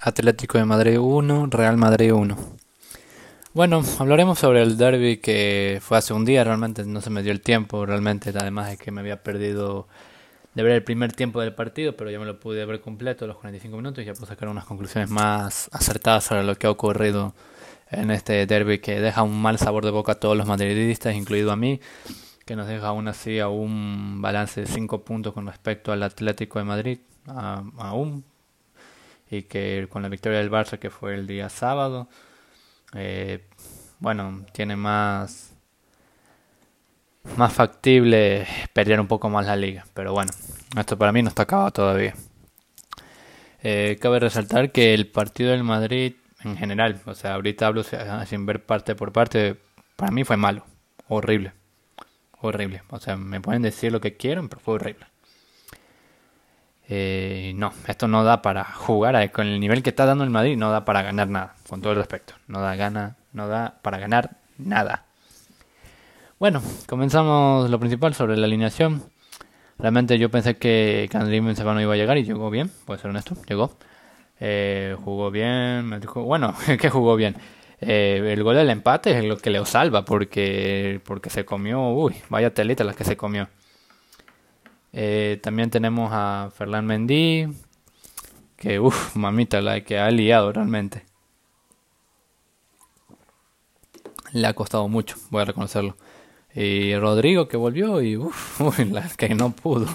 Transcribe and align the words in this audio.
Atlético 0.00 0.58
de 0.58 0.64
Madrid 0.64 0.98
1, 0.98 1.46
Real 1.46 1.76
Madrid 1.76 2.12
1. 2.12 2.36
Bueno, 3.54 3.82
hablaremos 3.98 4.38
sobre 4.38 4.62
el 4.62 4.76
derby 4.76 5.18
que 5.18 5.78
fue 5.80 5.96
hace 5.96 6.12
un 6.12 6.24
día, 6.24 6.42
realmente 6.44 6.84
no 6.84 7.00
se 7.00 7.10
me 7.10 7.22
dio 7.22 7.32
el 7.32 7.40
tiempo, 7.40 7.86
realmente 7.86 8.30
además 8.30 8.68
de 8.68 8.76
que 8.76 8.90
me 8.90 9.00
había 9.00 9.22
perdido 9.22 9.86
de 10.54 10.62
ver 10.62 10.72
el 10.72 10.84
primer 10.84 11.12
tiempo 11.12 11.40
del 11.40 11.54
partido, 11.54 11.96
pero 11.96 12.10
ya 12.10 12.18
me 12.18 12.26
lo 12.26 12.38
pude 12.40 12.64
ver 12.66 12.80
completo, 12.80 13.26
los 13.26 13.36
45 13.36 13.76
minutos, 13.76 14.02
y 14.02 14.06
ya 14.06 14.12
puedo 14.12 14.26
sacar 14.26 14.48
unas 14.48 14.64
conclusiones 14.64 15.08
más 15.10 15.68
acertadas 15.72 16.24
sobre 16.24 16.44
lo 16.44 16.56
que 16.56 16.66
ha 16.66 16.70
ocurrido 16.70 17.34
en 17.90 18.10
este 18.10 18.44
derby 18.46 18.78
que 18.78 19.00
deja 19.00 19.22
un 19.22 19.40
mal 19.40 19.58
sabor 19.58 19.84
de 19.84 19.90
boca 19.90 20.12
a 20.12 20.14
todos 20.16 20.36
los 20.36 20.46
madridistas, 20.46 21.14
incluido 21.14 21.52
a 21.52 21.56
mí, 21.56 21.80
que 22.44 22.56
nos 22.56 22.66
deja 22.66 22.88
aún 22.88 23.08
así 23.08 23.38
a 23.38 23.48
un 23.48 24.20
balance 24.20 24.60
de 24.60 24.66
5 24.66 25.04
puntos 25.04 25.32
con 25.32 25.46
respecto 25.46 25.92
al 25.92 26.02
Atlético 26.02 26.58
de 26.58 26.64
Madrid, 26.64 26.98
aún 27.26 28.24
y 29.30 29.42
que 29.42 29.86
con 29.90 30.02
la 30.02 30.08
victoria 30.08 30.38
del 30.38 30.50
Barça 30.50 30.78
que 30.78 30.90
fue 30.90 31.14
el 31.14 31.26
día 31.26 31.48
sábado, 31.48 32.08
eh, 32.94 33.46
bueno, 33.98 34.44
tiene 34.52 34.76
más 34.76 35.50
más 37.36 37.52
factible 37.52 38.46
perder 38.72 39.00
un 39.00 39.06
poco 39.08 39.30
más 39.30 39.46
la 39.46 39.56
liga, 39.56 39.86
pero 39.94 40.12
bueno, 40.12 40.30
esto 40.76 40.98
para 40.98 41.12
mí 41.12 41.22
no 41.22 41.28
está 41.28 41.44
acabado 41.44 41.70
todavía. 41.70 42.14
Eh, 43.62 43.96
cabe 44.00 44.20
resaltar 44.20 44.72
que 44.72 44.92
el 44.92 45.06
partido 45.06 45.52
del 45.52 45.64
Madrid 45.64 46.14
en 46.44 46.56
general, 46.56 47.00
o 47.06 47.14
sea, 47.14 47.34
ahorita 47.34 47.66
hablo 47.66 47.82
sin 47.82 48.46
ver 48.46 48.64
parte 48.64 48.94
por 48.94 49.12
parte, 49.12 49.56
para 49.96 50.12
mí 50.12 50.24
fue 50.24 50.36
malo, 50.36 50.64
horrible, 51.08 51.52
horrible, 52.40 52.82
o 52.90 53.00
sea, 53.00 53.16
me 53.16 53.40
pueden 53.40 53.62
decir 53.62 53.90
lo 53.90 54.00
que 54.00 54.16
quieran, 54.16 54.48
pero 54.48 54.60
fue 54.60 54.74
horrible. 54.74 55.06
Eh, 56.88 57.52
no, 57.56 57.72
esto 57.88 58.08
no 58.08 58.24
da 58.24 58.42
para 58.42 58.64
jugar 58.64 59.30
con 59.32 59.46
el 59.46 59.58
nivel 59.58 59.82
que 59.82 59.90
está 59.90 60.06
dando 60.06 60.24
el 60.24 60.30
Madrid, 60.30 60.56
no 60.56 60.70
da 60.70 60.84
para 60.84 61.02
ganar 61.02 61.28
nada, 61.28 61.54
con 61.68 61.80
todo 61.80 61.92
el 61.92 61.98
respeto. 61.98 62.34
No 62.46 62.60
da 62.60 62.76
gana, 62.76 63.16
no 63.32 63.48
da 63.48 63.78
para 63.82 63.98
ganar 63.98 64.36
nada. 64.58 65.04
Bueno, 66.38 66.62
comenzamos 66.86 67.70
lo 67.70 67.78
principal 67.78 68.14
sobre 68.14 68.36
la 68.36 68.46
alineación. 68.46 69.02
Realmente 69.78 70.18
yo 70.18 70.30
pensé 70.30 70.56
que 70.56 71.08
Candrim 71.10 71.44
no 71.44 71.80
iba 71.80 71.94
a 71.94 71.96
llegar 71.96 72.18
y 72.18 72.24
llegó 72.24 72.50
bien, 72.50 72.70
puede 72.84 73.00
ser 73.00 73.10
honesto, 73.10 73.36
llegó. 73.48 73.76
Eh, 74.40 74.96
jugó 75.04 75.30
bien, 75.30 75.86
me 75.86 76.00
dijo, 76.00 76.22
bueno, 76.22 76.54
que 76.80 76.90
jugó 76.90 77.16
bien. 77.16 77.36
Eh, 77.80 78.32
el 78.32 78.42
gol 78.42 78.56
del 78.56 78.70
empate 78.70 79.18
es 79.18 79.24
lo 79.24 79.36
que 79.36 79.50
le 79.50 79.64
salva 79.64 80.04
porque, 80.04 81.00
porque 81.04 81.30
se 81.30 81.44
comió, 81.44 81.88
uy, 81.90 82.14
vaya 82.28 82.52
telita 82.52 82.84
la 82.84 82.94
que 82.94 83.04
se 83.04 83.16
comió. 83.16 83.48
Eh, 84.96 85.40
también 85.42 85.70
tenemos 85.70 86.10
a 86.12 86.50
Ferland 86.54 86.86
Mendy, 86.86 87.48
que 88.56 88.78
uff, 88.78 89.16
mamita, 89.16 89.60
la 89.60 89.80
que 89.80 89.98
ha 89.98 90.08
liado 90.10 90.52
realmente. 90.52 91.04
Le 94.32 94.46
ha 94.46 94.54
costado 94.54 94.86
mucho, 94.88 95.16
voy 95.30 95.42
a 95.42 95.46
reconocerlo. 95.46 95.96
Y 96.54 96.94
Rodrigo 96.96 97.48
que 97.48 97.56
volvió 97.56 98.00
y 98.00 98.16
uff, 98.16 98.60
la 98.90 99.08
que 99.16 99.34
no 99.34 99.50
pudo. 99.50 99.88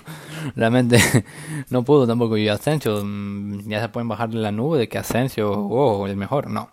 Realmente 0.55 0.99
no 1.69 1.83
pudo 1.83 2.05
tampoco. 2.05 2.37
Y 2.37 2.49
Asensio, 2.49 3.01
mm, 3.03 3.69
ya 3.69 3.79
se 3.81 3.89
pueden 3.89 4.09
bajar 4.09 4.29
de 4.29 4.39
la 4.39 4.51
nube 4.51 4.79
de 4.79 4.89
que 4.89 4.97
Asensio, 4.97 5.49
oh, 5.51 6.07
el 6.07 6.17
mejor. 6.17 6.49
No. 6.49 6.71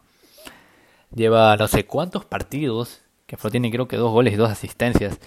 Lleva 1.14 1.56
no 1.56 1.68
sé 1.68 1.86
cuántos 1.86 2.24
partidos, 2.24 3.02
que 3.26 3.36
solo 3.36 3.52
tiene 3.52 3.70
creo 3.70 3.86
que 3.86 3.96
dos 3.96 4.10
goles 4.10 4.34
y 4.34 4.36
dos 4.36 4.50
asistencias. 4.50 5.20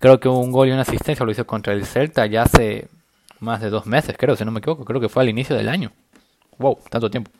Creo 0.00 0.20
que 0.20 0.28
un 0.28 0.52
gol 0.52 0.68
y 0.68 0.72
una 0.72 0.82
asistencia 0.82 1.24
lo 1.24 1.32
hizo 1.32 1.46
contra 1.46 1.72
el 1.72 1.86
Celta 1.86 2.26
ya 2.26 2.42
hace 2.42 2.88
más 3.40 3.60
de 3.60 3.70
dos 3.70 3.86
meses, 3.86 4.16
creo, 4.18 4.36
si 4.36 4.44
no 4.44 4.50
me 4.50 4.58
equivoco. 4.58 4.84
Creo 4.84 5.00
que 5.00 5.08
fue 5.08 5.22
al 5.22 5.28
inicio 5.28 5.56
del 5.56 5.68
año. 5.68 5.92
Wow, 6.58 6.78
tanto 6.90 7.10
tiempo. 7.10 7.30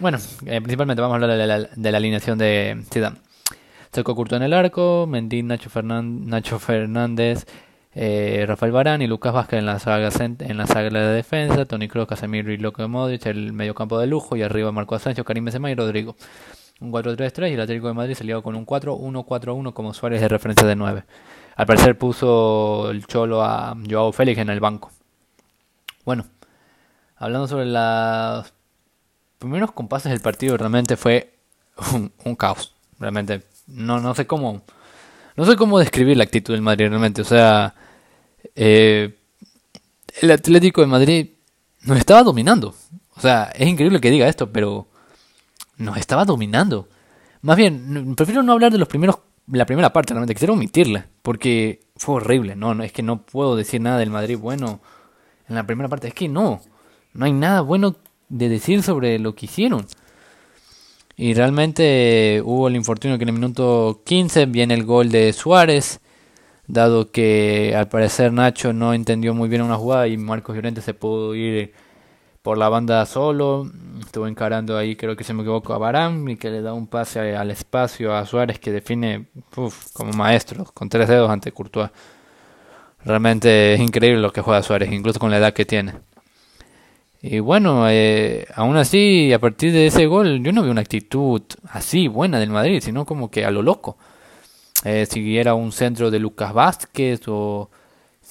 Bueno, 0.00 0.18
eh, 0.46 0.60
principalmente 0.60 1.00
vamos 1.00 1.14
a 1.14 1.22
hablar 1.22 1.70
de 1.76 1.90
la, 1.90 1.96
alineación 1.96 2.38
de 2.38 2.82
Zidane. 2.92 3.18
Seco 3.92 4.16
Curto 4.16 4.34
en 4.34 4.42
el 4.42 4.52
arco, 4.52 5.06
Mendy, 5.08 5.44
Nacho, 5.44 5.70
Fernández, 5.70 7.46
eh, 7.94 8.44
Rafael 8.48 8.72
Barán 8.72 9.02
y 9.02 9.06
Lucas 9.06 9.32
Vázquez 9.32 9.60
en 9.60 9.66
la 9.66 9.78
saga, 9.78 10.10
en 10.40 10.56
la 10.56 10.66
saga 10.66 10.90
de 10.90 11.14
defensa, 11.14 11.64
Tony 11.64 11.86
Kroos, 11.86 12.08
Casemiro 12.08 12.50
y 12.50 12.56
Loco 12.56 12.88
Modric, 12.88 13.24
el 13.26 13.52
medio 13.52 13.76
campo 13.76 14.00
de 14.00 14.08
lujo 14.08 14.34
y 14.34 14.42
arriba 14.42 14.72
Marco 14.72 14.96
Asensio, 14.96 15.24
Karim 15.24 15.44
Benzema 15.44 15.70
y 15.70 15.76
Rodrigo. 15.76 16.16
Un 16.80 16.90
4-3-3 16.90 17.50
y 17.50 17.54
el 17.54 17.60
Atlético 17.60 17.86
de 17.86 17.94
Madrid 17.94 18.14
se 18.14 18.42
con 18.42 18.56
un 18.56 18.66
4-1-4-1 18.66 19.72
como 19.72 19.94
Suárez 19.94 20.20
de 20.20 20.28
referencia 20.28 20.66
de 20.66 20.74
9. 20.74 21.04
Al 21.56 21.66
parecer 21.66 21.96
puso 21.96 22.90
el 22.90 23.06
Cholo 23.06 23.42
a 23.42 23.76
Joao 23.88 24.12
Félix 24.12 24.38
en 24.40 24.50
el 24.50 24.60
banco. 24.60 24.90
Bueno, 26.04 26.26
hablando 27.16 27.46
sobre 27.46 27.66
los 27.66 28.52
primeros 29.38 29.72
compases 29.72 30.10
del 30.10 30.20
partido, 30.20 30.56
realmente 30.56 30.96
fue 30.96 31.34
un, 32.24 32.36
caos. 32.36 32.74
Realmente, 32.98 33.42
no, 33.66 34.00
no 34.00 34.14
sé 34.14 34.26
cómo. 34.26 34.62
No 35.36 35.44
sé 35.44 35.56
cómo 35.56 35.78
describir 35.78 36.16
la 36.16 36.24
actitud 36.24 36.54
del 36.54 36.62
Madrid 36.62 36.88
realmente. 36.88 37.22
O 37.22 37.24
sea, 37.24 37.74
eh, 38.54 39.18
el 40.20 40.30
Atlético 40.30 40.80
de 40.80 40.86
Madrid 40.86 41.30
nos 41.82 41.98
estaba 41.98 42.22
dominando. 42.22 42.74
O 43.16 43.20
sea, 43.20 43.44
es 43.54 43.68
increíble 43.68 44.00
que 44.00 44.10
diga 44.10 44.28
esto, 44.28 44.50
pero 44.50 44.88
nos 45.76 45.96
estaba 45.96 46.24
dominando. 46.24 46.88
Más 47.42 47.56
bien, 47.56 48.14
prefiero 48.16 48.42
no 48.42 48.52
hablar 48.52 48.72
de 48.72 48.78
los 48.78 48.88
primeros 48.88 49.18
la 49.46 49.66
primera 49.66 49.92
parte, 49.92 50.14
realmente 50.14 50.34
quisiera 50.34 50.52
omitirla, 50.52 51.08
porque 51.22 51.80
fue 51.96 52.16
horrible. 52.16 52.56
No, 52.56 52.74
no, 52.74 52.82
es 52.82 52.92
que 52.92 53.02
no 53.02 53.22
puedo 53.22 53.56
decir 53.56 53.80
nada 53.80 53.98
del 53.98 54.10
Madrid 54.10 54.38
bueno 54.38 54.80
en 55.48 55.54
la 55.54 55.66
primera 55.66 55.88
parte. 55.88 56.08
Es 56.08 56.14
que 56.14 56.28
no, 56.28 56.60
no 57.12 57.24
hay 57.24 57.32
nada 57.32 57.60
bueno 57.60 57.96
de 58.28 58.48
decir 58.48 58.82
sobre 58.82 59.18
lo 59.18 59.34
que 59.34 59.46
hicieron. 59.46 59.86
Y 61.16 61.34
realmente 61.34 62.42
hubo 62.44 62.68
el 62.68 62.76
infortunio 62.76 63.18
que 63.18 63.22
en 63.22 63.28
el 63.28 63.34
minuto 63.34 64.02
15 64.04 64.46
viene 64.46 64.74
el 64.74 64.84
gol 64.84 65.10
de 65.10 65.32
Suárez, 65.32 66.00
dado 66.66 67.12
que 67.12 67.74
al 67.76 67.88
parecer 67.88 68.32
Nacho 68.32 68.72
no 68.72 68.94
entendió 68.94 69.34
muy 69.34 69.48
bien 69.48 69.62
una 69.62 69.76
jugada 69.76 70.08
y 70.08 70.16
Marcos 70.16 70.56
Llorente 70.56 70.80
se 70.80 70.94
pudo 70.94 71.34
ir 71.34 71.72
por 72.44 72.58
la 72.58 72.68
banda 72.68 73.06
solo. 73.06 73.66
Estuvo 74.00 74.28
encarando 74.28 74.76
ahí, 74.76 74.96
creo 74.96 75.16
que 75.16 75.24
se 75.24 75.32
me 75.32 75.40
equivoco, 75.40 75.72
a 75.72 75.78
Barán 75.78 76.28
y 76.28 76.36
que 76.36 76.50
le 76.50 76.60
da 76.60 76.74
un 76.74 76.86
pase 76.86 77.34
al 77.34 77.50
espacio 77.50 78.14
a 78.14 78.26
Suárez 78.26 78.58
que 78.58 78.70
define 78.70 79.28
como 79.94 80.12
maestro, 80.12 80.66
con 80.74 80.90
tres 80.90 81.08
dedos 81.08 81.30
ante 81.30 81.52
Courtois. 81.52 81.90
Realmente 83.02 83.72
es 83.72 83.80
increíble 83.80 84.20
lo 84.20 84.30
que 84.30 84.42
juega 84.42 84.62
Suárez, 84.62 84.92
incluso 84.92 85.18
con 85.18 85.30
la 85.30 85.38
edad 85.38 85.54
que 85.54 85.64
tiene. 85.64 85.94
Y 87.22 87.38
bueno, 87.38 87.88
eh, 87.88 88.46
aún 88.54 88.76
así, 88.76 89.32
a 89.32 89.38
partir 89.38 89.72
de 89.72 89.86
ese 89.86 90.04
gol, 90.04 90.42
yo 90.42 90.52
no 90.52 90.62
vi 90.62 90.68
una 90.68 90.82
actitud 90.82 91.40
así 91.70 92.08
buena 92.08 92.38
del 92.38 92.50
Madrid, 92.50 92.80
sino 92.82 93.06
como 93.06 93.30
que 93.30 93.46
a 93.46 93.50
lo 93.50 93.62
loco. 93.62 93.96
Eh, 94.84 95.06
si 95.10 95.38
era 95.38 95.54
un 95.54 95.72
centro 95.72 96.10
de 96.10 96.18
Lucas 96.18 96.52
Vázquez 96.52 97.22
o 97.26 97.70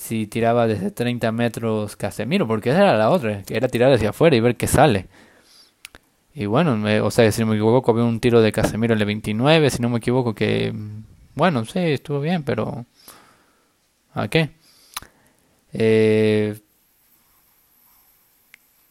si 0.04 0.28
tiraba 0.28 0.68
desde 0.68 0.92
30 0.92 1.32
metros 1.32 1.96
Casemiro, 1.96 2.46
porque 2.46 2.72
esa 2.72 2.82
era 2.82 2.98
la 2.98 3.10
otra, 3.10 3.42
que 3.44 3.56
era 3.56 3.70
tirar 3.70 3.94
hacia 3.94 4.10
afuera 4.10 4.36
y 4.36 4.42
ver 4.42 4.58
qué 4.58 4.68
sale. 4.68 5.08
Y 6.36 6.46
bueno, 6.46 6.78
o 7.06 7.12
sea, 7.12 7.32
si 7.32 7.42
no 7.42 7.48
me 7.48 7.56
equivoco, 7.56 7.92
había 7.92 8.04
un 8.04 8.20
tiro 8.20 8.42
de 8.42 8.52
Casemiro 8.52 8.94
en 8.96 9.00
el 9.00 9.06
29, 9.06 9.70
si 9.70 9.82
no 9.82 9.88
me 9.90 10.00
equivoco, 10.00 10.36
que, 10.36 10.74
bueno, 11.36 11.64
sí, 11.64 11.80
estuvo 11.80 12.20
bien, 12.20 12.44
pero 12.44 12.86
¿a 14.14 14.28
qué? 14.28 14.52
Eh, 15.72 16.60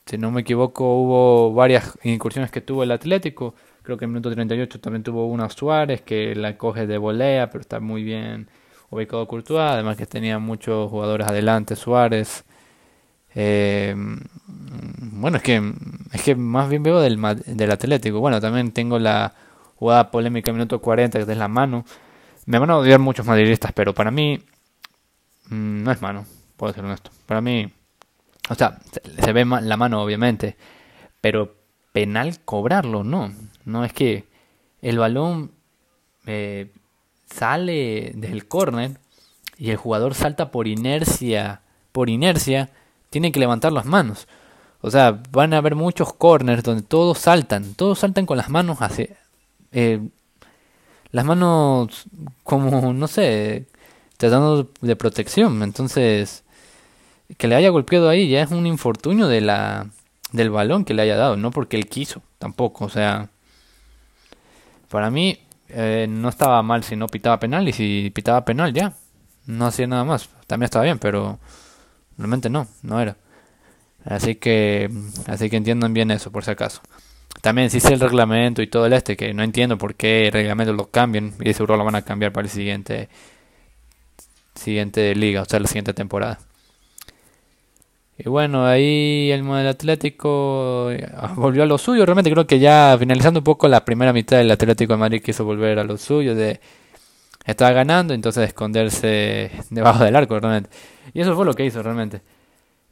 si 0.07 0.17
no 0.17 0.31
me 0.31 0.41
equivoco, 0.41 0.97
hubo 0.97 1.53
varias 1.53 1.99
incursiones 2.05 2.51
que 2.51 2.63
tuvo 2.63 2.85
el 2.85 2.91
Atlético. 2.91 3.55
Creo 3.83 3.99
que 3.99 4.07
en 4.07 4.11
el 4.11 4.15
minuto 4.15 4.31
38 4.33 4.81
también 4.81 5.03
tuvo 5.03 5.27
una 5.27 5.51
Suárez 5.51 6.01
que 6.01 6.35
la 6.35 6.57
coge 6.57 6.87
de 6.87 6.97
volea, 6.97 7.51
pero 7.51 7.61
está 7.61 7.81
muy 7.81 8.03
bien 8.03 8.49
ubicado 8.93 9.27
Courtois, 9.27 9.73
además 9.73 9.97
que 9.97 10.07
tenía 10.07 10.39
muchos 10.39 10.91
jugadores 10.91 11.27
adelante, 11.27 11.77
Suárez. 11.77 12.45
Eh, 13.35 13.95
bueno, 14.47 15.39
es 15.39 15.43
que 15.43 15.73
es 16.13 16.23
que 16.23 16.35
más 16.37 16.69
bien 16.69 16.83
veo 16.83 17.01
del, 17.01 17.19
del 17.47 17.71
Atlético. 17.71 18.21
Bueno, 18.21 18.41
también 18.41 18.73
tengo 18.73 18.99
la 18.99 19.35
jugada 19.77 20.11
polémica 20.11 20.53
minuto 20.53 20.81
40, 20.81 21.25
que 21.25 21.33
es 21.33 21.39
la 21.39 21.49
mano. 21.49 21.85
Me 22.47 22.59
van 22.59 22.71
a 22.71 22.77
odiar 22.77 23.01
muchos 23.01 23.27
madridistas, 23.27 23.73
pero 23.73 23.95
para 23.95 24.11
mí 24.11 24.39
mm, 25.49 25.83
no 25.83 25.91
es 25.91 26.03
mano, 26.03 26.27
puedo 26.57 26.73
ser 26.75 26.85
honesto. 26.85 27.11
Para 27.27 27.41
mí, 27.41 27.73
o 28.51 28.55
sea, 28.55 28.79
se, 29.25 29.33
ve 29.33 29.45
la 29.45 29.77
mano 29.77 30.03
obviamente, 30.03 30.57
pero 31.21 31.55
penal 31.93 32.41
cobrarlo, 32.45 33.05
no. 33.05 33.33
No 33.65 33.85
es 33.85 33.93
que 33.93 34.27
el 34.83 34.99
balón 34.99 35.53
eh, 36.27 36.73
sale 37.33 38.13
del 38.15 38.47
córner 38.47 38.99
y 39.59 39.71
el 39.71 39.77
jugador 39.77 40.15
salta 40.15 40.51
por 40.51 40.67
inercia, 40.69 41.61
por 41.93 42.09
inercia, 42.09 42.71
tiene 43.11 43.33
que 43.33 43.41
levantar 43.41 43.73
las 43.73 43.87
manos. 43.87 44.29
O 44.81 44.91
sea, 44.91 45.23
van 45.31 45.55
a 45.55 45.59
haber 45.59 45.77
muchos 45.77 46.13
corners 46.13 46.65
donde 46.65 46.83
todos 46.83 47.19
saltan, 47.19 47.75
todos 47.75 47.99
saltan 48.01 48.27
con 48.27 48.37
las 48.37 48.51
manos 48.51 48.79
hacia... 48.81 49.09
Eh, 49.73 50.01
las 51.13 51.25
manos 51.27 52.05
como, 52.43 52.93
no 52.95 53.07
sé, 53.07 53.67
tratando 54.17 54.71
de 54.81 54.97
protección. 54.97 55.63
Entonces, 55.63 56.43
que 57.37 57.49
le 57.49 57.55
haya 57.55 57.69
golpeado 57.69 58.09
ahí 58.09 58.29
ya 58.29 58.43
es 58.43 58.51
un 58.51 58.67
infortunio 58.67 59.29
de 59.29 59.43
la, 59.43 59.87
del 60.33 60.51
balón 60.51 60.85
que 60.85 60.95
le 60.95 61.03
haya 61.03 61.17
dado, 61.17 61.37
no 61.37 61.51
porque 61.51 61.77
él 61.77 61.89
quiso, 61.89 62.23
tampoco. 62.39 62.87
O 62.87 62.89
sea, 62.89 63.29
para 64.89 65.11
mí 65.11 65.39
eh, 65.75 66.07
no 66.09 66.29
estaba 66.29 66.63
mal 66.63 66.85
si 66.85 66.97
no 66.97 67.07
pitaba 67.09 67.39
penal 67.39 67.69
y 67.69 67.73
si 67.73 68.11
pitaba 68.15 68.45
penal 68.45 68.73
ya, 68.73 68.95
no 69.47 69.67
hacía 69.67 69.87
nada 69.87 70.05
más. 70.05 70.29
También 70.47 70.67
estaba 70.67 70.85
bien, 70.85 70.99
pero 70.99 71.39
realmente 72.19 72.51
no, 72.51 72.67
no 72.83 73.01
era. 73.01 73.17
Así 74.05 74.35
que, 74.37 74.91
así 75.27 75.49
que 75.49 75.57
entiendan 75.57 75.95
bien 75.95 76.11
eso, 76.11 76.31
por 76.33 76.45
si 76.45 76.51
acaso. 76.51 76.81
También 77.41 77.71
si 77.71 77.79
el 77.93 78.01
reglamento 78.01 78.63
y 78.63 78.69
todo 78.69 78.87
el 78.87 78.93
este, 78.93 79.17
que 79.17 79.35
no 79.35 79.43
entiendo 79.43 79.79
por 79.79 79.95
qué 79.95 80.27
el 80.27 80.33
reglamento 80.33 80.73
lo 80.73 80.91
cambian 80.91 81.35
y 81.41 81.53
seguro 81.55 81.77
lo 81.77 81.85
van 81.85 81.97
a 81.97 82.03
cambiar 82.03 82.33
para 82.33 82.47
el 82.47 82.51
siguiente 82.51 83.09
siguiente 84.55 85.15
liga, 85.15 85.43
o 85.43 85.45
sea, 85.45 85.61
la 85.61 85.67
siguiente 85.67 85.95
temporada. 85.95 86.39
Y 88.19 88.29
bueno, 88.29 88.67
ahí 88.67 89.31
el 89.33 89.43
modelo 89.43 89.71
Atlético 89.71 90.91
eh, 90.91 91.11
volvió 91.37 91.63
a 91.63 91.67
lo 91.67 91.79
suyo. 91.79 92.05
Realmente 92.05 92.31
creo 92.31 92.47
que 92.47 92.59
ya 92.59 92.97
finalizando 92.99 93.41
un 93.41 93.45
poco 93.45 93.69
la 93.69 93.85
primera 93.85 94.13
mitad 94.13 94.39
del 94.39 94.51
Atlético 94.51 94.93
de 94.95 94.99
Madrid 94.99 95.23
quiso 95.23 95.45
volver 95.45 95.79
a 95.79 95.85
lo 95.85 95.97
suyo. 95.99 96.35
De 96.35 96.61
estaba 97.45 97.73
ganando, 97.73 98.15
entonces 98.15 98.49
esconderse 98.49 99.51
debajo 99.71 100.05
del 100.05 100.17
arco 100.17 100.39
realmente. 100.39 100.71
Y 101.13 101.21
eso 101.21 101.35
fue 101.35 101.45
lo 101.45 101.55
que 101.55 101.65
hizo 101.65 101.83
realmente. 101.83 102.23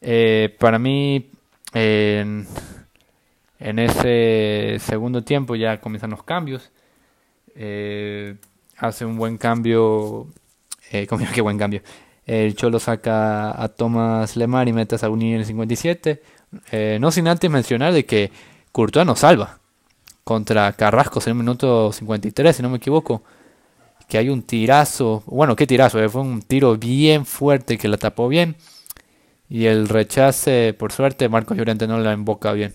Eh, 0.01 0.55
para 0.59 0.79
mí, 0.79 1.31
en, 1.73 2.47
ese 3.59 4.79
segundo 4.81 5.23
tiempo 5.23 5.55
ya 5.55 5.81
comienzan 5.81 6.11
los 6.11 6.23
cambios. 6.23 6.71
Eh, 7.55 8.37
hace 8.77 9.05
un 9.05 9.17
buen 9.17 9.37
cambio. 9.39 10.29
Eh, 10.91 11.07
qué 11.35 11.41
buen 11.41 11.59
cambio? 11.59 11.83
El 12.27 12.55
Cholo 12.55 12.79
saca 12.79 13.61
a 13.61 13.69
Thomas 13.69 14.37
Lemar 14.37 14.69
y 14.69 14.73
mete 14.73 14.95
a 14.95 14.99
Saguini 14.99 15.35
en 15.35 15.41
el 15.41 15.47
57. 15.47 16.23
Eh, 16.73 16.99
no 17.01 17.11
sin 17.11 17.29
antes 17.29 17.51
mencionar 17.51 17.93
de 17.93 18.05
que 18.05 18.31
Courtois 18.73 19.07
nos 19.07 19.21
salva 19.21 19.59
contra 20.25 20.73
Carrasco 20.75 21.21
en 21.25 21.31
el 21.31 21.35
minuto 21.35 21.93
53, 21.93 22.57
si 22.57 22.63
no 22.63 22.71
me 22.71 22.77
equivoco. 22.77 23.23
Que 24.09 24.19
hay 24.19 24.29
un 24.29 24.43
tirazo, 24.43 25.23
bueno, 25.27 25.57
qué 25.57 25.67
tirazo, 25.67 26.03
eh, 26.03 26.09
fue 26.09 26.23
un 26.23 26.43
tiro 26.43 26.77
bien 26.77 27.25
fuerte 27.27 27.79
que 27.79 27.89
la 27.89 27.97
tapó 27.97 28.29
bien. 28.29 28.57
Y 29.49 29.67
el 29.67 29.89
rechace, 29.89 30.75
por 30.75 30.93
suerte, 30.93 31.29
Marcos 31.29 31.57
Llorente 31.57 31.87
no 31.89 31.99
la 31.99 32.13
emboca 32.13 32.53
bien. 32.53 32.75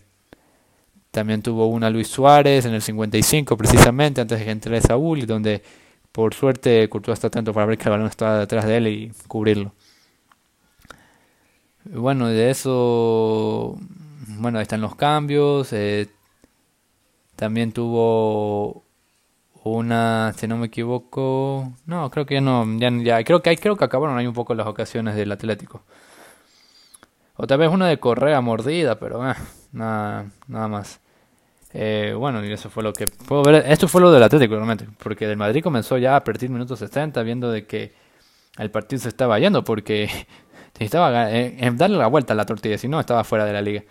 También 1.12 1.42
tuvo 1.42 1.68
una 1.68 1.90
Luis 1.90 2.10
Suárez 2.10 2.66
en 2.66 2.74
el 2.74 2.82
55, 2.82 3.56
precisamente 3.56 4.20
antes 4.20 4.38
de 4.38 4.46
que 4.46 4.52
entre 4.52 4.82
Saúl, 4.82 5.26
donde 5.26 5.64
por 6.16 6.34
suerte, 6.34 6.88
Courtois 6.88 7.18
está 7.18 7.28
atento 7.28 7.54
para 7.54 7.66
ver 7.66 7.78
que 7.78 7.84
el 7.84 7.92
balón 7.92 8.08
está 8.08 8.40
detrás 8.40 8.66
de 8.66 8.78
él 8.78 8.88
y 8.88 9.12
cubrirlo. 9.28 9.74
Bueno, 11.84 12.28
de 12.28 12.50
eso, 12.50 13.78
bueno, 14.40 14.58
ahí 14.58 14.64
están 14.64 14.80
los 14.80 14.96
cambios. 14.96 15.74
Eh, 15.74 16.08
también 17.36 17.74
tuvo 17.74 18.86
una, 19.64 20.32
si 20.38 20.48
no 20.48 20.56
me 20.56 20.68
equivoco, 20.68 21.74
no, 21.86 22.10
creo 22.12 22.26
que 22.26 22.36
ya 22.36 22.42
no, 22.42 22.66
ya, 22.80 23.22
creo 23.26 23.42
que 23.42 23.50
hay, 23.50 23.58
creo 23.58 23.76
que 23.76 23.84
acabaron 23.84 24.18
ahí 24.18 24.26
un 24.26 24.34
poco 24.34 24.56
las 24.56 24.68
ocasiones 24.68 25.16
del 25.18 25.34
Atlético. 25.34 25.84
Otra 27.36 27.58
vez 27.58 27.70
una 27.70 27.90
de 27.90 28.00
Correa 28.00 28.40
mordida, 28.40 28.98
pero 29.00 29.30
eh, 29.30 29.36
nada, 29.74 30.32
nada 30.48 30.68
más. 30.70 31.02
Eh, 31.78 32.14
bueno, 32.18 32.44
y 32.46 32.52
eso 32.54 32.70
fue 32.70 32.84
lo 32.84 32.94
que 32.94 33.06
puedo 33.08 33.44
ver. 33.44 33.66
Esto 33.68 33.90
fue 33.90 34.00
lo 34.00 34.10
del 34.10 34.24
Atlético, 34.24 34.56
realmente. 34.56 34.88
Porque 34.98 35.28
del 35.28 35.36
Madrid 35.36 35.62
comenzó 35.62 35.98
ya 35.98 36.16
a 36.16 36.24
partir 36.24 36.50
minutos 36.50 36.80
60, 36.80 37.22
viendo 37.24 37.52
de 37.52 37.66
que 37.66 37.92
el 38.58 38.72
partido 38.72 39.02
se 39.02 39.10
estaba 39.10 39.38
yendo, 39.40 39.66
porque 39.66 40.10
necesitaba 40.74 41.32
eh, 41.34 41.72
darle 41.76 41.98
la 41.98 42.08
vuelta 42.08 42.32
a 42.32 42.38
la 42.38 42.46
tortilla, 42.46 42.78
si 42.78 42.88
no, 42.88 42.98
estaba 43.00 43.26
fuera 43.26 43.44
de 43.44 43.52
la 43.52 43.62
liga. 43.62 43.84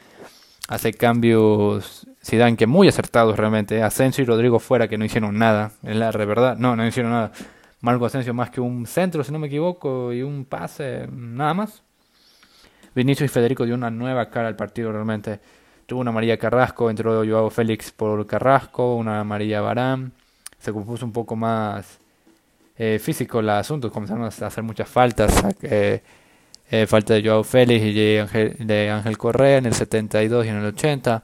Hace 0.69 0.95
cambios 0.95 2.07
dan 2.33 2.57
que 2.57 2.67
muy 2.67 2.89
acertados 2.89 3.37
realmente. 3.37 3.83
Asensio 3.83 4.23
y 4.23 4.27
Rodrigo 4.27 4.59
fuera, 4.59 4.89
que 4.89 4.97
no 4.97 5.05
hicieron 5.05 5.37
nada. 5.39 5.73
Es 5.83 5.95
la 5.95 6.11
verdad, 6.11 6.57
no, 6.57 6.77
no 6.77 6.87
hicieron 6.87 7.13
nada. 7.13 7.33
Marco 7.83 8.07
Asensio 8.07 8.33
más 8.33 8.49
que 8.49 8.63
un 8.63 8.87
centro, 8.87 9.23
si 9.23 9.31
no 9.31 9.39
me 9.39 9.49
equivoco, 9.49 10.11
y 10.11 10.23
un 10.23 10.47
pase, 10.47 11.07
nada 11.13 11.53
más. 11.53 11.83
Vinicius 12.95 13.31
y 13.31 13.33
Federico 13.33 13.67
dio 13.67 13.75
una 13.75 13.91
nueva 13.91 14.31
cara 14.31 14.49
al 14.49 14.57
partido 14.57 14.91
realmente. 14.91 15.41
Tuvo 15.87 16.01
una 16.01 16.13
María 16.13 16.39
Carrasco, 16.39 16.89
entró 16.89 17.25
Joao 17.27 17.51
Félix 17.51 17.91
por 17.93 18.27
Carrasco, 18.27 18.97
una 18.97 19.23
María 19.25 19.61
Barán. 19.61 20.13
Se 20.59 20.73
compuso 20.73 21.05
un 21.05 21.13
poco 21.13 21.37
más 21.37 21.99
eh, 22.77 22.99
físico 22.99 23.41
el 23.41 23.51
asunto, 23.51 23.91
comenzaron 23.93 24.25
a 24.25 24.29
hacer 24.29 24.63
muchas 24.63 24.89
faltas. 24.89 25.45
Eh, 26.71 26.87
falta 26.87 27.15
de 27.15 27.23
Joao 27.23 27.45
Félix 27.45 27.85
y 27.85 27.93
de 27.93 28.21
Ángel, 28.23 28.57
de 28.67 28.91
Ángel 28.91 29.19
Correa 29.19 29.59
en 29.59 29.67
el 29.67 29.75
72 29.75 30.47
y 30.47 30.49
en 30.49 30.57
el 30.57 30.65
80 30.65 31.23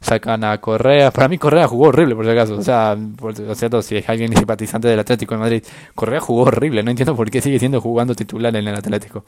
sacan 0.00 0.44
a 0.44 0.58
Correa. 0.60 1.10
Para 1.10 1.28
mí 1.28 1.38
Correa 1.38 1.68
jugó 1.68 1.88
horrible, 1.88 2.14
por 2.14 2.24
si 2.24 2.30
acaso. 2.30 2.56
O 2.56 2.62
sea, 2.62 2.96
por 3.16 3.34
cierto, 3.34 3.82
si 3.82 3.96
es 3.96 4.08
alguien 4.08 4.34
simpatizante 4.34 4.88
del 4.88 4.98
Atlético 4.98 5.34
de 5.34 5.40
Madrid, 5.40 5.64
Correa 5.94 6.20
jugó 6.20 6.42
horrible. 6.42 6.82
No 6.82 6.90
entiendo 6.90 7.14
por 7.14 7.30
qué 7.30 7.40
sigue 7.40 7.58
siendo 7.58 7.80
jugando 7.80 8.14
titular 8.14 8.54
en 8.56 8.66
el 8.66 8.74
Atlético. 8.74 9.24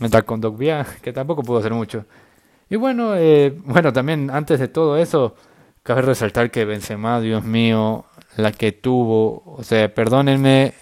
Mientras 0.00 0.24
con 0.24 0.40
Dogbia, 0.40 0.86
que 1.02 1.12
tampoco 1.12 1.42
pudo 1.42 1.58
hacer 1.58 1.72
mucho. 1.72 2.04
Y 2.70 2.76
bueno, 2.76 3.14
eh, 3.16 3.54
bueno, 3.64 3.92
también 3.92 4.30
antes 4.30 4.58
de 4.60 4.68
todo 4.68 4.96
eso, 4.96 5.34
cabe 5.82 6.02
resaltar 6.02 6.50
que 6.50 6.64
Benzema, 6.64 7.20
Dios 7.20 7.44
mío, 7.44 8.06
la 8.36 8.52
que 8.52 8.72
tuvo, 8.72 9.42
o 9.46 9.62
sea, 9.62 9.94
perdónenme, 9.94 10.74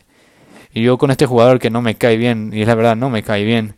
y 0.73 0.83
yo 0.83 0.97
con 0.97 1.11
este 1.11 1.27
jugador 1.27 1.59
que 1.59 1.71
no 1.71 1.83
me 1.83 1.97
cae 1.97 2.17
bien, 2.17 2.51
y 2.53 2.63
es 2.63 2.69
la 2.69 2.75
verdad, 2.75 2.97
no 2.97 3.11
me 3.11 3.23
cae 3.23 3.45
bien. 3.45 3.77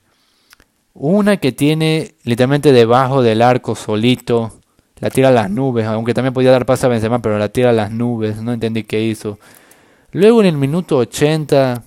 Una 0.93 1.39
que 1.39 1.51
tiene 1.51 2.15
literalmente 2.23 2.73
debajo 2.73 3.23
del 3.23 3.43
arco 3.43 3.75
solito, 3.75 4.53
la 5.01 5.11
tira 5.11 5.29
a 5.29 5.33
las 5.33 5.51
nubes, 5.51 5.87
aunque 5.87 6.15
también 6.15 6.35
podía 6.35 6.53
dar 6.53 6.67
paso 6.67 6.87
a 6.87 6.91
Benzema, 6.91 7.21
pero 7.21 7.39
la 7.39 7.49
tira 7.49 7.71
a 7.71 7.73
las 7.73 7.91
nubes, 7.91 8.37
no 8.43 8.53
entendí 8.53 8.85
qué 8.85 9.03
hizo. 9.03 9.39
Luego 10.13 10.41
en 10.41 10.47
el 10.47 10.57
minuto 10.57 10.99
80, 10.99 11.83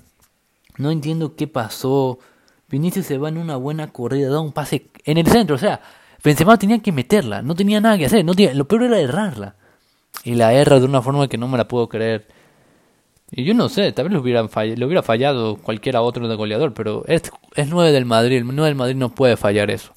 no 0.78 0.92
entiendo 0.92 1.36
qué 1.36 1.48
pasó. 1.48 2.20
Vinicius 2.70 3.06
se 3.06 3.18
va 3.18 3.30
en 3.30 3.38
una 3.38 3.56
buena 3.56 3.88
corrida, 3.88 4.30
da 4.30 4.42
un 4.42 4.52
pase 4.52 4.88
en 5.06 5.18
el 5.18 5.28
centro, 5.28 5.56
o 5.56 5.60
sea, 5.60 5.80
Benzema 6.24 6.58
tenía 6.58 6.80
que 6.80 6.92
meterla, 6.92 7.42
no 7.42 7.56
tenía 7.56 7.80
nada 7.80 7.98
que 7.98 8.06
hacer, 8.06 8.25
lo 8.25 8.68
peor 8.68 8.84
era 8.84 9.00
errarla. 9.00 9.56
Y 10.24 10.36
la 10.36 10.54
erra 10.54 10.80
de 10.80 10.86
una 10.86 11.02
forma 11.02 11.28
que 11.28 11.38
no 11.38 11.48
me 11.48 11.58
la 11.58 11.68
puedo 11.68 11.88
creer. 11.88 12.28
Y 13.31 13.44
yo 13.44 13.54
no 13.54 13.69
sé, 13.69 13.92
tal 13.92 14.06
vez 14.06 14.14
le 14.14 14.19
hubiera, 14.19 14.48
fallado, 14.48 14.78
le 14.78 14.86
hubiera 14.86 15.04
fallado 15.04 15.58
cualquiera 15.58 16.02
otro 16.02 16.28
de 16.28 16.36
goleador, 16.36 16.74
pero 16.74 17.04
es, 17.08 17.24
es 17.56 17.68
9 17.68 17.92
del 17.92 18.06
Madrid, 18.06 18.38
el 18.38 18.46
9 18.46 18.64
del 18.64 18.75
Madrid 18.75 18.96
no 18.96 19.10
puede 19.10 19.36
fallar 19.36 19.69
eso. 19.69 19.92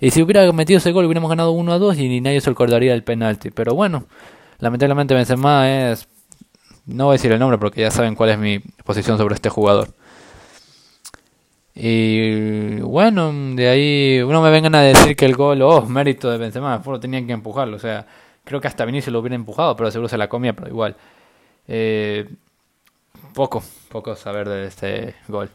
Y 0.00 0.10
si 0.10 0.22
hubiera 0.22 0.50
metido 0.52 0.78
ese 0.78 0.92
gol 0.92 1.04
hubiéramos 1.06 1.28
ganado 1.28 1.50
1 1.52 1.72
a 1.72 1.78
2 1.78 1.98
y 1.98 2.20
nadie 2.20 2.40
se 2.40 2.50
acordaría 2.50 2.92
del 2.92 3.02
penalti. 3.02 3.50
Pero 3.50 3.74
bueno, 3.74 4.04
lamentablemente 4.58 5.14
Benzema 5.14 5.68
es... 5.70 6.06
No 6.86 7.06
voy 7.06 7.12
a 7.12 7.16
decir 7.16 7.32
el 7.32 7.38
nombre 7.38 7.58
porque 7.58 7.82
ya 7.82 7.90
saben 7.90 8.14
cuál 8.14 8.30
es 8.30 8.38
mi 8.38 8.60
posición 8.84 9.18
sobre 9.18 9.34
este 9.34 9.50
jugador. 9.50 9.88
Y 11.80 12.80
bueno, 12.80 13.32
de 13.54 13.68
ahí 13.68 14.20
uno 14.20 14.42
me 14.42 14.50
vengan 14.50 14.74
a 14.74 14.82
decir 14.82 15.14
que 15.14 15.26
el 15.26 15.36
gol, 15.36 15.62
oh, 15.62 15.82
mérito 15.86 16.28
de 16.28 16.36
Benzema, 16.36 16.82
lo 16.84 16.98
tenían 16.98 17.24
que 17.24 17.32
empujarlo. 17.32 17.76
O 17.76 17.78
sea, 17.78 18.04
creo 18.42 18.60
que 18.60 18.66
hasta 18.66 18.84
Vinicius 18.84 19.12
lo 19.12 19.20
hubiera 19.20 19.36
empujado, 19.36 19.76
pero 19.76 19.88
seguro 19.92 20.08
se 20.08 20.18
la 20.18 20.28
comía, 20.28 20.54
pero 20.54 20.68
igual. 20.68 20.96
Eh, 21.68 22.28
poco, 23.32 23.62
poco 23.90 24.16
saber 24.16 24.48
de 24.48 24.66
este 24.66 25.14
gol. 25.28 25.50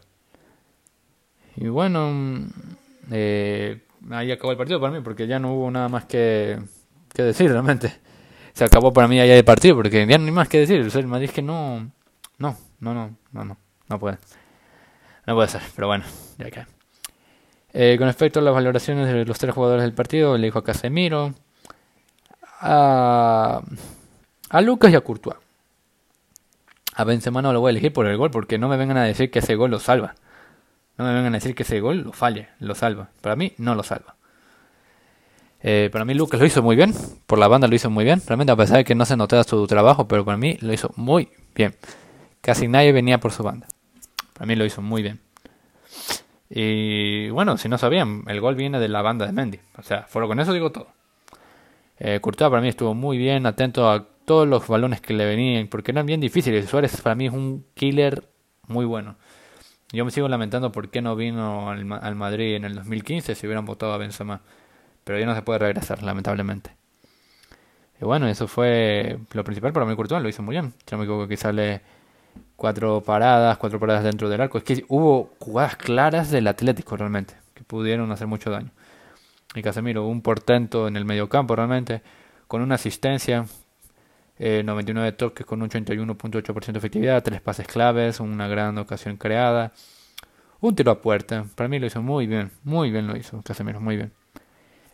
Y 1.57 1.67
bueno, 1.67 2.47
eh, 3.11 3.81
ahí 4.09 4.31
acabó 4.31 4.51
el 4.51 4.57
partido 4.57 4.79
para 4.79 4.93
mí, 4.93 5.01
porque 5.03 5.27
ya 5.27 5.39
no 5.39 5.53
hubo 5.53 5.71
nada 5.71 5.89
más 5.89 6.05
que, 6.05 6.57
que 7.13 7.23
decir 7.23 7.51
realmente. 7.51 7.93
Se 8.53 8.63
acabó 8.63 8.93
para 8.93 9.09
mí 9.09 9.19
allá 9.19 9.35
el 9.35 9.43
partido, 9.43 9.75
porque 9.75 10.07
ya 10.07 10.17
no 10.17 10.25
hay 10.25 10.31
más 10.31 10.47
que 10.47 10.59
decir. 10.59 10.79
O 10.85 10.89
sea, 10.89 11.01
el 11.01 11.07
Madrid 11.07 11.27
es 11.27 11.33
que 11.33 11.41
no, 11.41 11.91
no, 12.37 12.55
no, 12.79 12.93
no, 12.93 13.17
no, 13.33 13.43
no, 13.43 13.57
no 13.89 13.99
puede. 13.99 14.19
No 15.25 15.35
puede 15.35 15.47
ser, 15.47 15.61
pero 15.75 15.87
bueno, 15.87 16.03
ya 16.37 16.51
que. 16.51 16.65
Eh, 17.73 17.95
con 17.97 18.07
respecto 18.07 18.39
a 18.39 18.43
las 18.43 18.53
valoraciones 18.53 19.07
de 19.07 19.25
los 19.25 19.39
tres 19.39 19.53
jugadores 19.53 19.83
del 19.83 19.93
partido, 19.93 20.37
le 20.37 20.45
dijo 20.45 20.59
a 20.59 20.63
Casemiro, 20.63 21.33
a, 22.61 23.61
Lucas 24.61 24.91
y 24.91 24.95
a 24.95 25.01
Courtois. 25.01 25.37
A 26.95 27.03
Benzema 27.03 27.41
no 27.41 27.51
lo 27.51 27.61
voy 27.61 27.69
a 27.69 27.71
elegir 27.71 27.91
por 27.91 28.05
el 28.05 28.15
gol 28.17 28.29
porque 28.29 28.59
no 28.59 28.69
me 28.69 28.77
vengan 28.77 28.97
a 28.97 29.03
decir 29.03 29.31
que 29.31 29.39
ese 29.39 29.55
gol 29.55 29.71
lo 29.71 29.79
salva. 29.79 30.15
No 30.97 31.05
me 31.05 31.13
vengan 31.13 31.33
a 31.33 31.37
decir 31.37 31.55
que 31.55 31.63
ese 31.63 31.79
gol 31.79 32.01
lo 32.01 32.13
falle, 32.13 32.49
lo 32.59 32.75
salva. 32.75 33.09
Para 33.21 33.35
mí 33.35 33.53
no 33.57 33.73
lo 33.73 33.81
salva. 33.81 34.15
Eh, 35.63 35.89
para 35.91 36.05
mí 36.05 36.13
Lucas 36.13 36.39
lo 36.39 36.45
hizo 36.45 36.61
muy 36.61 36.75
bien, 36.75 36.93
por 37.25 37.39
la 37.39 37.47
banda 37.47 37.67
lo 37.67 37.73
hizo 37.73 37.89
muy 37.89 38.03
bien, 38.03 38.21
realmente 38.27 38.51
a 38.51 38.55
pesar 38.57 38.77
de 38.77 38.83
que 38.83 38.95
no 38.95 39.05
se 39.05 39.15
notaba 39.15 39.45
su 39.45 39.65
trabajo, 39.65 40.09
pero 40.09 40.25
para 40.25 40.37
mí 40.37 40.57
lo 40.61 40.73
hizo 40.73 40.91
muy 40.97 41.29
bien. 41.55 41.73
Casi 42.41 42.67
nadie 42.67 42.91
venía 42.91 43.19
por 43.19 43.31
su 43.31 43.43
banda. 43.43 43.67
Para 44.33 44.45
mí 44.45 44.55
lo 44.55 44.65
hizo 44.65 44.81
muy 44.81 45.01
bien. 45.01 45.19
Y 46.49 47.29
bueno, 47.29 47.57
si 47.57 47.67
no 47.67 47.77
sabían, 47.77 48.23
el 48.27 48.39
gol 48.39 48.55
viene 48.55 48.79
de 48.79 48.87
la 48.87 49.01
banda 49.01 49.25
de 49.25 49.31
Mendy. 49.31 49.59
O 49.77 49.81
sea, 49.83 50.05
por 50.11 50.27
con 50.27 50.39
eso 50.39 50.53
digo 50.53 50.71
todo. 50.71 50.87
Eh, 51.99 52.19
Courtois 52.21 52.49
para 52.49 52.61
mí 52.61 52.67
estuvo 52.67 52.93
muy 52.93 53.17
bien, 53.17 53.45
atento 53.45 53.89
a 53.89 54.05
todos 54.25 54.47
los 54.47 54.67
balones 54.67 55.01
que 55.01 55.13
le 55.13 55.25
venían, 55.25 55.67
porque 55.67 55.91
eran 55.91 56.05
bien 56.05 56.21
difíciles. 56.21 56.69
Suárez 56.69 57.01
para 57.01 57.15
mí 57.15 57.27
es 57.27 57.33
un 57.33 57.65
killer 57.73 58.27
muy 58.67 58.85
bueno. 58.85 59.15
Yo 59.91 60.05
me 60.05 60.11
sigo 60.11 60.27
lamentando 60.27 60.71
por 60.71 60.89
qué 60.89 61.01
no 61.01 61.15
vino 61.15 61.69
al, 61.69 62.15
Madrid 62.15 62.55
en 62.55 62.65
el 62.65 62.75
2015 62.75 63.35
si 63.35 63.45
hubieran 63.47 63.65
votado 63.65 63.93
a 63.93 63.97
Benzema. 63.97 64.41
pero 65.03 65.19
ya 65.19 65.25
no 65.25 65.35
se 65.35 65.41
puede 65.43 65.59
regresar, 65.59 66.03
lamentablemente. 66.03 66.71
Y 68.01 68.05
bueno, 68.05 68.27
eso 68.27 68.47
fue 68.47 69.19
lo 69.33 69.43
principal 69.43 69.73
para 69.73 69.85
mí 69.85 69.95
Courtois, 69.95 70.21
lo 70.21 70.29
hizo 70.29 70.43
muy 70.43 70.53
bien. 70.53 70.73
Yo 70.87 70.97
me 70.97 71.03
equivoco 71.03 71.27
que 71.27 71.37
sale 71.37 71.81
cuatro 72.55 73.01
paradas, 73.01 73.57
cuatro 73.57 73.79
paradas 73.79 74.03
dentro 74.03 74.29
del 74.29 74.41
arco. 74.41 74.57
Es 74.57 74.63
que 74.63 74.85
hubo 74.87 75.33
jugadas 75.39 75.75
claras 75.75 76.31
del 76.31 76.47
Atlético 76.47 76.95
realmente, 76.97 77.35
que 77.53 77.63
pudieron 77.63 78.11
hacer 78.11 78.27
mucho 78.27 78.49
daño. 78.49 78.71
Y 79.55 79.61
Casemiro, 79.61 80.05
un 80.07 80.21
portento 80.21 80.87
en 80.87 80.95
el 80.97 81.05
medio 81.05 81.29
campo 81.29 81.55
realmente, 81.55 82.01
con 82.47 82.61
una 82.61 82.75
asistencia, 82.75 83.45
99 84.39 85.07
eh, 85.07 85.11
toques 85.11 85.45
con 85.45 85.61
un 85.61 85.69
81.8% 85.69 86.71
de 86.71 86.77
efectividad, 86.77 87.23
tres 87.23 87.41
pases 87.41 87.67
claves, 87.67 88.19
una 88.19 88.47
gran 88.47 88.77
ocasión 88.77 89.17
creada, 89.17 89.71
un 90.59 90.75
tiro 90.75 90.91
a 90.91 91.01
puerta. 91.01 91.45
Para 91.55 91.67
mí 91.67 91.79
lo 91.79 91.85
hizo 91.85 92.01
muy 92.01 92.27
bien, 92.27 92.51
muy 92.63 92.91
bien 92.91 93.07
lo 93.07 93.15
hizo 93.15 93.41
Casemiro, 93.43 93.79
muy 93.79 93.95
bien. 93.95 94.11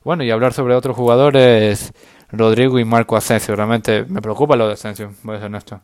Bueno, 0.04 0.24
y 0.24 0.32
hablar 0.32 0.54
sobre 0.54 0.76
otros 0.76 0.96
jugadores, 0.96 1.94
Rodrigo 2.32 2.80
y 2.80 2.86
Marco 2.86 3.16
Asensio. 3.18 3.56
Realmente 3.56 4.06
me 4.08 4.22
preocupa 4.22 4.56
lo 4.56 4.68
de 4.68 4.74
Asensio, 4.74 5.14
voy 5.24 5.36
a 5.36 5.40
ser 5.40 5.48
honesto. 5.48 5.82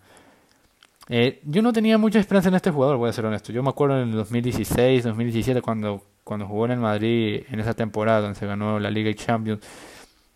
Eh, 1.08 1.42
yo 1.44 1.62
no 1.62 1.72
tenía 1.72 1.98
mucha 1.98 2.20
esperanza 2.20 2.50
en 2.50 2.56
este 2.56 2.72
jugador, 2.72 2.98
voy 2.98 3.10
a 3.10 3.14
ser 3.14 3.26
honesto. 3.26 3.52
Yo 3.52 3.62
me 3.62 3.70
acuerdo 3.70 4.02
en 4.02 4.10
el 4.10 4.16
2016, 4.16 5.04
2017, 5.04 5.62
cuando, 5.62 6.04
cuando 6.24 6.48
jugó 6.48 6.66
en 6.66 6.72
el 6.72 6.80
Madrid 6.80 7.44
en 7.50 7.60
esa 7.60 7.74
temporada 7.74 8.22
donde 8.22 8.40
se 8.40 8.48
ganó 8.48 8.80
la 8.80 8.90
Liga 8.90 9.10
y 9.10 9.16
Champions, 9.16 9.62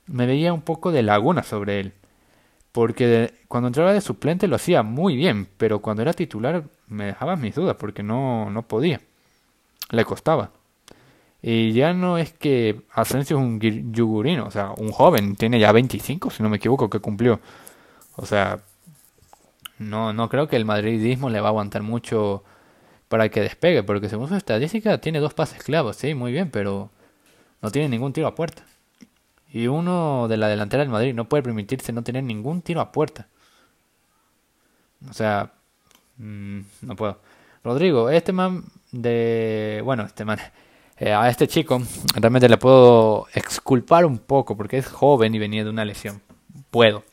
me 0.08 0.26
veía 0.26 0.54
un 0.54 0.62
poco 0.62 0.92
de 0.92 1.04
laguna 1.04 1.44
sobre 1.44 1.80
él. 1.80 1.94
Porque 2.72 3.34
cuando 3.48 3.68
entraba 3.68 3.94
de 3.94 4.02
suplente 4.02 4.48
lo 4.48 4.56
hacía 4.58 4.84
muy 4.84 5.16
bien, 5.16 5.48
pero 5.58 5.80
cuando 5.80 6.04
era 6.04 6.14
titular 6.14 6.64
me 6.88 7.06
dejaba 7.06 7.36
mis 7.36 7.56
dudas 7.56 7.76
porque 7.80 8.04
no, 8.04 8.50
no 8.52 8.64
podía. 8.64 9.02
Le 9.92 10.06
costaba. 10.06 10.52
Y 11.42 11.72
ya 11.74 11.94
no 11.94 12.18
es 12.18 12.34
que 12.34 12.82
Asensio 12.94 13.38
es 13.38 13.44
un 13.44 13.60
yugurino, 13.94 14.46
o 14.46 14.52
sea, 14.52 14.72
un 14.78 14.92
joven, 14.92 15.36
tiene 15.36 15.60
ya 15.60 15.72
25, 15.72 16.30
si 16.32 16.44
no 16.44 16.50
me 16.50 16.58
equivoco, 16.58 16.90
que 16.90 17.00
cumplió. 17.00 17.40
O 18.18 18.26
sea, 18.26 18.60
no, 19.80 20.14
no 20.14 20.30
creo 20.30 20.48
que 20.48 20.56
el 20.58 20.66
madridismo 20.66 21.30
le 21.30 21.42
va 21.42 21.48
a 21.48 21.52
aguantar 21.52 21.82
mucho 21.84 22.44
para 23.08 23.30
que 23.30 23.42
despegue, 23.42 23.84
porque 23.84 24.10
según 24.10 24.28
su 24.30 24.36
estadística 24.36 25.00
tiene 25.00 25.20
dos 25.20 25.34
pases 25.34 25.64
clavos, 25.64 25.96
sí, 25.98 26.14
muy 26.14 26.32
bien, 26.32 26.52
pero 26.52 26.92
no 27.62 27.72
tiene 27.72 27.90
ningún 27.90 28.14
tiro 28.14 28.28
a 28.28 28.36
puerta. 28.36 28.64
Y 29.52 29.68
uno 29.68 30.28
de 30.28 30.38
la 30.38 30.48
delantera 30.48 30.84
del 30.84 30.92
Madrid 30.92 31.14
no 31.14 31.28
puede 31.28 31.44
permitirse 31.44 31.92
no 31.92 32.04
tener 32.04 32.24
ningún 32.24 32.62
tiro 32.62 32.82
a 32.82 32.92
puerta. 32.92 33.28
O 35.10 35.14
sea, 35.14 35.54
mm, 36.18 36.60
no 36.82 36.96
puedo. 36.96 37.20
Rodrigo, 37.64 38.10
este 38.10 38.32
man 38.32 38.66
de... 38.92 39.82
Bueno, 39.84 40.04
este 40.04 40.26
man... 40.26 40.40
Eh, 41.02 41.14
a 41.14 41.30
este 41.30 41.48
chico 41.48 41.82
realmente 42.16 42.50
le 42.50 42.58
puedo 42.58 43.28
exculpar 43.34 44.06
un 44.06 44.18
poco 44.18 44.58
porque 44.58 44.78
es 44.78 44.86
joven 44.86 45.34
y 45.34 45.40
venía 45.40 45.64
de 45.64 45.70
una 45.70 45.86
lesión. 45.86 46.22
Puedo. 46.72 47.06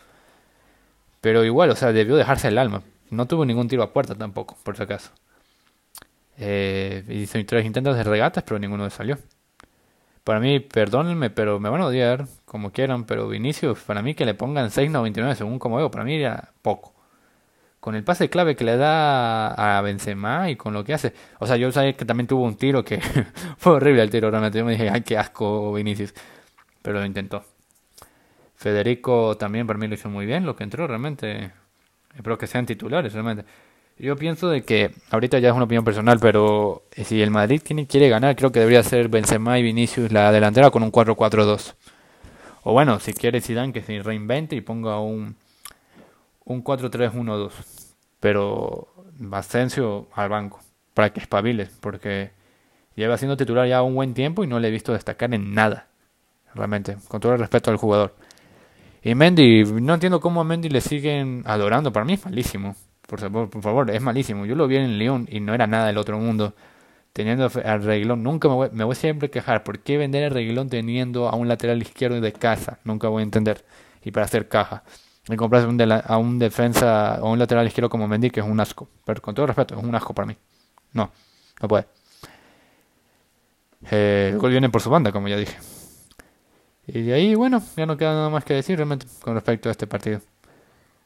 Pero 1.20 1.44
igual, 1.44 1.70
o 1.70 1.76
sea, 1.76 1.92
debió 1.92 2.16
dejarse 2.16 2.48
el 2.48 2.58
alma. 2.58 2.82
No 3.10 3.26
tuvo 3.26 3.44
ningún 3.44 3.68
tiro 3.68 3.82
a 3.82 3.92
puerta 3.92 4.14
tampoco, 4.14 4.56
por 4.62 4.76
si 4.76 4.82
acaso. 4.82 5.10
Eh, 6.38 7.04
hizo 7.08 7.38
tres 7.46 7.64
intentos 7.64 7.96
de 7.96 8.04
regatas, 8.04 8.44
pero 8.44 8.58
ninguno 8.58 8.88
salió. 8.90 9.18
Para 10.24 10.40
mí, 10.40 10.60
perdónenme, 10.60 11.30
pero 11.30 11.60
me 11.60 11.68
van 11.70 11.80
a 11.82 11.86
odiar 11.86 12.26
como 12.44 12.72
quieran, 12.72 13.04
pero 13.06 13.28
Vinicius, 13.28 13.78
para 13.80 14.02
mí 14.02 14.14
que 14.14 14.26
le 14.26 14.34
pongan 14.34 14.70
6.99 14.70 15.34
según 15.36 15.58
como 15.58 15.76
veo, 15.76 15.90
para 15.90 16.04
mí 16.04 16.16
era 16.16 16.52
poco. 16.62 16.94
Con 17.80 17.94
el 17.94 18.04
pase 18.04 18.28
clave 18.30 18.56
que 18.56 18.64
le 18.64 18.76
da 18.76 19.78
a 19.78 19.80
Benzema 19.82 20.50
y 20.50 20.56
con 20.56 20.74
lo 20.74 20.84
que 20.84 20.94
hace. 20.94 21.14
O 21.38 21.46
sea, 21.46 21.56
yo 21.56 21.70
sabía 21.72 21.92
que 21.94 22.04
también 22.04 22.26
tuvo 22.26 22.44
un 22.44 22.56
tiro 22.56 22.84
que 22.84 23.00
fue 23.58 23.74
horrible 23.74 24.02
el 24.02 24.10
tiro, 24.10 24.30
realmente. 24.30 24.58
Yo 24.58 24.64
me 24.64 24.72
dije, 24.72 24.90
ay, 24.90 25.02
qué 25.02 25.16
asco 25.18 25.72
Vinicius. 25.74 26.12
Pero 26.82 27.00
lo 27.00 27.06
intentó. 27.06 27.44
Federico 28.56 29.36
también 29.36 29.66
para 29.66 29.78
mí 29.78 29.86
lo 29.86 29.94
hizo 29.94 30.08
muy 30.08 30.26
bien, 30.26 30.44
lo 30.44 30.56
que 30.56 30.64
entró 30.64 30.86
realmente. 30.86 31.52
Espero 32.14 32.38
que 32.38 32.46
sean 32.46 32.66
titulares 32.66 33.12
realmente. 33.12 33.44
Yo 33.98 34.16
pienso 34.16 34.48
de 34.48 34.62
que 34.62 34.90
ahorita 35.10 35.38
ya 35.38 35.48
es 35.48 35.54
una 35.54 35.64
opinión 35.64 35.84
personal, 35.84 36.18
pero 36.20 36.82
eh, 36.92 37.04
si 37.04 37.22
el 37.22 37.30
Madrid 37.30 37.62
quiere 37.88 38.08
ganar, 38.08 38.36
creo 38.36 38.52
que 38.52 38.60
debería 38.60 38.82
ser 38.82 39.08
Benzema 39.08 39.58
y 39.58 39.62
Vinicius 39.62 40.12
la 40.12 40.32
delantera 40.32 40.70
con 40.70 40.82
un 40.82 40.92
4-4-2. 40.92 41.74
O 42.64 42.72
bueno, 42.72 42.98
si 43.00 43.12
quiere 43.14 43.40
Zidane 43.40 43.72
que 43.72 43.82
se 43.82 44.02
reinvente 44.02 44.56
y 44.56 44.60
ponga 44.60 45.00
un 45.00 45.36
un 46.46 46.64
4-3-1-2. 46.64 47.52
Pero 48.20 48.88
Asensio 49.32 50.08
al 50.14 50.30
banco 50.30 50.60
para 50.94 51.12
que 51.12 51.20
espabile, 51.20 51.68
porque 51.80 52.30
lleva 52.94 53.18
siendo 53.18 53.36
titular 53.36 53.68
ya 53.68 53.82
un 53.82 53.94
buen 53.94 54.14
tiempo 54.14 54.42
y 54.42 54.46
no 54.46 54.58
le 54.58 54.68
he 54.68 54.70
visto 54.70 54.94
destacar 54.94 55.34
en 55.34 55.52
nada. 55.52 55.88
Realmente, 56.54 56.96
con 57.08 57.20
todo 57.20 57.34
el 57.34 57.38
respeto 57.38 57.70
al 57.70 57.76
jugador. 57.76 58.14
Y 59.06 59.14
Mendy, 59.14 59.62
no 59.62 59.94
entiendo 59.94 60.18
cómo 60.18 60.40
a 60.40 60.44
Mendy 60.44 60.68
le 60.68 60.80
siguen 60.80 61.44
adorando. 61.46 61.92
Para 61.92 62.04
mí 62.04 62.14
es 62.14 62.24
malísimo. 62.24 62.74
Por 63.06 63.20
favor, 63.20 63.48
por 63.48 63.62
favor, 63.62 63.88
es 63.92 64.02
malísimo. 64.02 64.46
Yo 64.46 64.56
lo 64.56 64.66
vi 64.66 64.78
en 64.78 64.98
León 64.98 65.28
y 65.30 65.38
no 65.38 65.54
era 65.54 65.68
nada 65.68 65.86
del 65.86 65.98
otro 65.98 66.18
mundo. 66.18 66.54
Teniendo 67.12 67.48
al 67.64 67.84
reglón, 67.84 68.24
nunca 68.24 68.48
me 68.48 68.54
voy, 68.54 68.68
me 68.72 68.82
voy 68.82 68.96
siempre 68.96 69.28
a 69.28 69.30
quejar. 69.30 69.62
¿Por 69.62 69.78
qué 69.78 69.96
vender 69.96 70.24
el 70.24 70.32
reglón 70.32 70.68
teniendo 70.68 71.28
a 71.28 71.36
un 71.36 71.46
lateral 71.46 71.80
izquierdo 71.80 72.20
de 72.20 72.32
casa? 72.32 72.80
Nunca 72.82 73.06
voy 73.06 73.20
a 73.20 73.22
entender. 73.22 73.64
Y 74.02 74.10
para 74.10 74.26
hacer 74.26 74.48
caja. 74.48 74.82
Y 75.28 75.36
comprarse 75.36 75.68
un 75.68 75.80
a 75.80 76.16
un 76.18 76.40
defensa 76.40 77.20
o 77.22 77.30
un 77.30 77.38
lateral 77.38 77.64
izquierdo 77.64 77.88
como 77.88 78.08
Mendy, 78.08 78.30
que 78.30 78.40
es 78.40 78.46
un 78.46 78.58
asco. 78.58 78.88
Pero 79.04 79.22
con 79.22 79.36
todo 79.36 79.46
respeto, 79.46 79.78
es 79.78 79.84
un 79.84 79.94
asco 79.94 80.14
para 80.14 80.26
mí. 80.26 80.36
No, 80.94 81.12
no 81.62 81.68
puede. 81.68 81.86
Eh, 83.88 84.30
el 84.32 84.38
gol 84.38 84.50
viene 84.50 84.68
por 84.68 84.82
su 84.82 84.90
banda, 84.90 85.12
como 85.12 85.28
ya 85.28 85.36
dije. 85.36 85.56
Y 86.86 87.02
de 87.02 87.14
ahí, 87.14 87.34
bueno, 87.34 87.62
ya 87.76 87.86
no 87.86 87.96
queda 87.96 88.12
nada 88.12 88.30
más 88.30 88.44
que 88.44 88.54
decir 88.54 88.76
realmente 88.76 89.06
con 89.20 89.34
respecto 89.34 89.68
a 89.68 89.72
este 89.72 89.86
partido. 89.86 90.20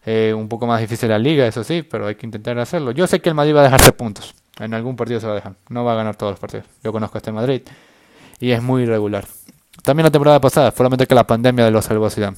Eh, 0.05 0.33
un 0.35 0.49
poco 0.49 0.67
más 0.67 0.81
difícil 0.81 1.09
la 1.09 1.19
liga, 1.19 1.47
eso 1.47 1.63
sí, 1.65 1.83
pero 1.83 2.07
hay 2.07 2.15
que 2.15 2.27
intentar 2.27 2.59
hacerlo. 2.59 2.91
Yo 2.93 3.07
sé 3.07 3.21
que 3.21 3.29
el 3.29 3.35
Madrid 3.35 3.55
va 3.55 3.61
a 3.61 3.65
dejarse 3.65 3.93
puntos. 3.93 4.35
En 4.59 4.75
algún 4.75 4.97
partido 4.97 5.21
se 5.21 5.27
va 5.27 5.33
a 5.33 5.37
dejar. 5.37 5.55
No 5.69 5.85
va 5.85 5.93
a 5.93 5.97
ganar 5.97 6.17
todos 6.17 6.33
los 6.33 6.41
partidos. 6.41 6.67
Yo 6.83 6.93
conozco 6.93 7.17
a 7.17 7.21
este 7.21 7.33
Madrid 7.33 7.63
y 8.39 8.51
es 8.51 8.63
muy 8.63 8.83
irregular. 8.83 9.27
También 9.83 10.05
la 10.05 10.11
temporada 10.11 10.41
pasada, 10.41 10.71
solamente 10.71 11.07
que 11.07 11.15
la 11.15 11.27
pandemia 11.27 11.65
de 11.65 11.71
los 11.71 11.85
salvó 11.85 12.07
a 12.07 12.35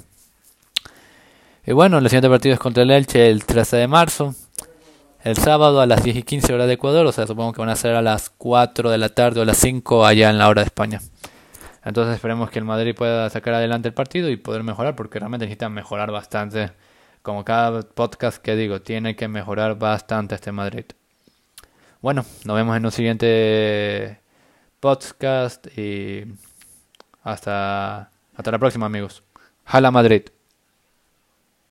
Y 1.67 1.73
bueno, 1.73 1.99
el 1.99 2.05
siguiente 2.05 2.29
partido 2.29 2.55
es 2.55 2.61
contra 2.61 2.83
el 2.85 2.91
Elche 2.91 3.29
el 3.29 3.45
13 3.45 3.77
de 3.77 3.89
marzo. 3.89 4.35
El 5.25 5.37
sábado 5.37 5.81
a 5.81 5.87
las 5.87 6.03
10 6.03 6.17
y 6.17 6.23
15 6.25 6.53
horas 6.53 6.67
de 6.67 6.75
Ecuador, 6.75 7.07
o 7.07 7.13
sea, 7.13 7.29
supongo 7.29 7.53
que 7.53 7.61
van 7.61 7.69
a 7.69 7.77
ser 7.77 7.95
a 7.95 8.03
las 8.03 8.31
4 8.31 8.91
de 8.91 8.99
la 8.99 9.09
tarde 9.09 9.39
o 9.39 9.43
a 9.45 9.47
las 9.47 9.59
5 9.59 10.05
allá 10.05 10.31
en 10.31 10.39
la 10.39 10.49
hora 10.49 10.63
de 10.63 10.67
España. 10.67 11.01
Entonces 11.85 12.15
esperemos 12.15 12.51
que 12.51 12.59
el 12.59 12.65
Madrid 12.65 12.95
pueda 12.95 13.29
sacar 13.31 13.55
adelante 13.55 13.89
el 13.89 13.95
partido 13.95 14.31
y 14.31 14.37
poder 14.37 14.63
mejorar, 14.63 14.95
porque 14.97 15.19
realmente 15.19 15.47
necesitan 15.47 15.73
mejorar 15.73 16.11
bastante. 16.13 16.73
Como 17.23 17.45
cada 17.45 17.83
podcast 17.83 18.43
que 18.43 18.57
digo, 18.57 18.83
tiene 18.83 19.17
que 19.17 19.29
mejorar 19.29 19.79
bastante 19.79 20.35
este 20.35 20.53
Madrid. 20.53 20.87
Bueno, 22.01 22.25
nos 22.45 22.57
vemos 22.57 22.77
en 22.77 22.85
un 22.85 22.93
siguiente 22.93 24.21
podcast 24.81 25.67
y 25.79 26.25
hasta, 27.23 28.11
hasta 28.35 28.51
la 28.51 28.59
próxima 28.59 28.87
amigos. 28.87 29.23
Hala 29.65 29.91
Madrid. 29.93 30.25